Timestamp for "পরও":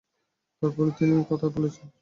0.75-0.91